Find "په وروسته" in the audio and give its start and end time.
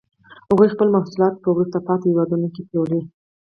1.39-1.77